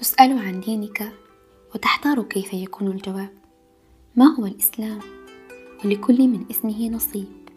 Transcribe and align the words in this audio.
تسأل 0.00 0.38
عن 0.38 0.60
دينك 0.60 1.12
وتحتار 1.74 2.22
كيف 2.22 2.54
يكون 2.54 2.88
الجواب. 2.88 3.30
ما 4.16 4.34
هو 4.34 4.46
الإسلام؟ 4.46 4.98
ولكل 5.84 6.28
من 6.28 6.44
اسمه 6.50 6.88
نصيب. 6.88 7.48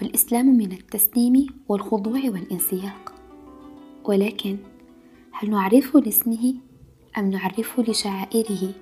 والإسلام 0.00 0.46
من 0.46 0.72
التسليم 0.72 1.46
والخضوع 1.68 2.20
والانسياق. 2.24 3.14
ولكن 4.04 4.56
هل 5.32 5.50
نعرفه 5.50 6.00
لاسمه 6.00 6.54
أم 7.18 7.30
نعرفه 7.30 7.82
لشعائره؟ 7.82 8.72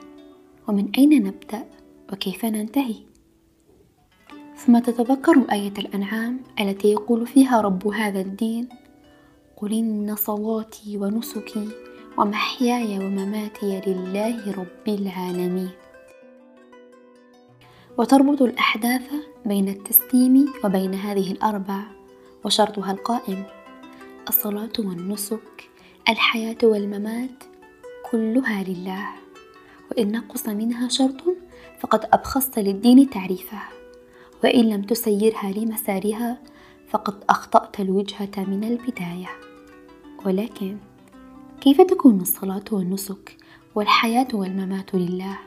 ومن 0.68 0.90
أين 0.98 1.22
نبدأ؟ 1.24 1.66
وكيف 2.12 2.44
ننتهي؟ 2.44 2.96
ثم 4.56 4.78
تتذكر 4.78 5.52
آية 5.52 5.74
الأنعام 5.78 6.40
التي 6.60 6.92
يقول 6.92 7.26
فيها 7.26 7.60
رب 7.60 7.88
هذا 7.88 8.20
الدين؟ 8.20 8.68
قل 9.56 9.72
إن 9.72 10.16
صلاتي 10.16 10.98
ونسكي 10.98 11.68
ومحياي 12.20 12.98
ومماتي 12.98 13.80
لله 13.86 14.52
رب 14.52 14.86
العالمين. 14.88 15.70
وتربط 17.98 18.42
الأحداث 18.42 19.12
بين 19.46 19.68
التسليم 19.68 20.52
وبين 20.64 20.94
هذه 20.94 21.32
الأربع 21.32 21.82
وشرطها 22.44 22.92
القائم 22.92 23.44
الصلاة 24.28 24.72
والنسك 24.78 25.70
الحياة 26.08 26.56
والممات 26.62 27.44
كلها 28.10 28.62
لله. 28.62 29.06
وإن 29.90 30.12
نقص 30.12 30.48
منها 30.48 30.88
شرط 30.88 31.24
فقد 31.80 32.08
أبخست 32.12 32.58
للدين 32.58 33.10
تعريفه. 33.10 33.62
وإن 34.44 34.64
لم 34.64 34.82
تسيرها 34.82 35.52
لمسارها 35.52 36.38
فقد 36.88 37.24
أخطأت 37.30 37.80
الوجهة 37.80 38.36
من 38.36 38.64
البداية. 38.64 39.30
ولكن 40.26 40.76
كيف 41.60 41.80
تكون 41.80 42.20
الصلاة 42.20 42.64
والنسك 42.72 43.36
والحياة 43.74 44.28
والممات 44.34 44.94
لله؟ 44.94 45.38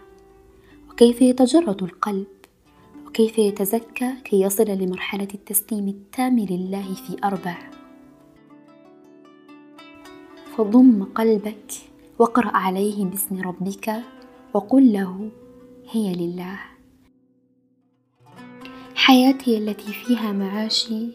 وكيف 0.89 1.22
يتجرد 1.22 1.83
القلب؟ 1.83 2.28
وكيف 3.08 3.38
يتزكى 3.38 4.14
كي 4.23 4.42
يصل 4.42 4.66
لمرحلة 4.66 5.28
التسليم 5.33 5.88
التام 5.88 6.39
لله 6.39 6.94
في 6.94 7.17
أربع؟ 7.23 7.58
فضم 10.58 11.03
قلبك 11.03 11.72
واقرأ 12.20 12.58
عليه 12.58 13.05
باسم 13.05 13.42
ربك 13.42 14.03
وقل 14.53 14.94
له 14.94 15.31
هي 15.92 16.16
لله. 16.16 16.59
حياتي 18.95 19.58
التي 19.58 19.94
فيها 19.94 20.31
معاشي 20.31 21.08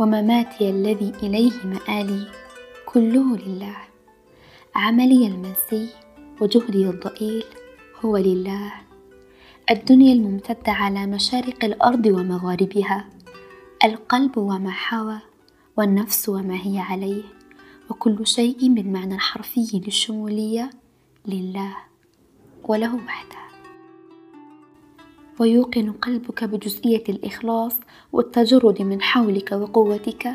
ومماتي 0.00 0.70
الذي 0.70 1.12
إليه 1.22 1.64
مآلي 1.64 2.26
كله 2.86 3.36
لله. 3.36 3.87
عملي 4.78 5.26
المنسي 5.26 5.88
وجهدي 6.40 6.88
الضئيل 6.90 7.44
هو 8.04 8.16
لله. 8.16 8.72
الدنيا 9.70 10.12
الممتدة 10.12 10.72
على 10.72 11.06
مشارق 11.06 11.64
الأرض 11.64 12.06
ومغاربها 12.06 13.08
القلب 13.84 14.38
وما 14.38 14.70
حوى 14.70 15.18
والنفس 15.76 16.28
وما 16.28 16.54
هي 16.54 16.78
عليه 16.78 17.22
وكل 17.90 18.26
شيء 18.26 18.74
بالمعنى 18.74 19.14
الحرفي 19.14 19.80
للشمولية 19.84 20.70
لله 21.26 21.76
وله 22.64 22.94
وحده. 22.94 23.38
ويوقن 25.40 25.92
قلبك 25.92 26.44
بجزئية 26.44 27.04
الإخلاص 27.08 27.74
والتجرد 28.12 28.82
من 28.82 29.02
حولك 29.02 29.52
وقوتك 29.52 30.34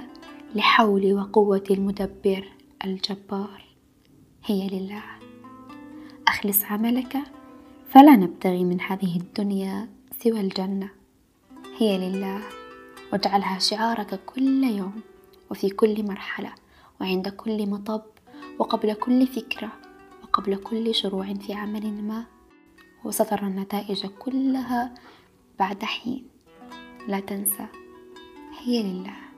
لحول 0.55 1.13
وقوة 1.13 1.63
المدبر 1.71 2.49
الجبار. 2.85 3.72
هي 4.45 4.67
لله. 4.67 5.03
أخلص 6.27 6.63
عملك 6.63 7.17
فلا 7.89 8.15
نبتغي 8.15 8.63
من 8.63 8.81
هذه 8.81 9.17
الدنيا 9.17 9.89
سوى 10.23 10.39
الجنة. 10.39 10.89
هي 11.77 11.97
لله. 11.97 12.41
واجعلها 13.13 13.59
شعارك 13.59 14.19
كل 14.25 14.63
يوم 14.63 15.01
وفي 15.51 15.69
كل 15.69 16.05
مرحلة 16.07 16.53
وعند 17.01 17.29
كل 17.29 17.69
مطب 17.69 18.01
وقبل 18.59 18.93
كل 18.93 19.27
فكرة 19.27 19.71
وقبل 20.23 20.55
كل 20.55 20.95
شروع 20.95 21.33
في 21.33 21.53
عمل 21.53 22.03
ما. 22.03 22.25
وسترى 23.03 23.47
النتائج 23.47 24.05
كلها 24.05 24.93
بعد 25.59 25.83
حين. 25.83 26.27
لا 27.07 27.19
تنسى. 27.19 27.67
هي 28.63 28.83
لله. 28.83 29.32